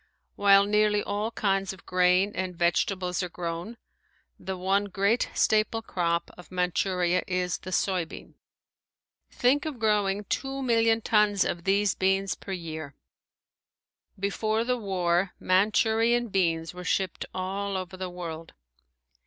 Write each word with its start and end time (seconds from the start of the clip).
While 0.35 0.65
nearly 0.65 1.03
all 1.03 1.29
kinds 1.29 1.73
of 1.73 1.85
grain 1.85 2.31
and 2.33 2.55
vegetables 2.55 3.21
are 3.21 3.29
grown, 3.29 3.77
the 4.39 4.57
one 4.57 4.85
great 4.85 5.29
staple 5.35 5.83
crop 5.83 6.31
of 6.39 6.49
Manchuria 6.51 7.21
is 7.27 7.59
the 7.59 7.69
soybean. 7.71 8.33
Think 9.29 9.63
of 9.67 9.77
growing 9.77 10.23
two 10.23 10.63
million 10.63 11.01
tons 11.01 11.45
of 11.45 11.65
these 11.65 11.93
beans 11.93 12.33
per 12.33 12.51
year! 12.51 12.95
Before 14.17 14.63
the 14.63 14.75
war 14.79 15.35
Manchurian 15.39 16.29
beans 16.29 16.73
were 16.73 16.83
shipped 16.83 17.27
all 17.31 17.77
over 17.77 17.95
the 17.95 18.09
world. 18.09 18.53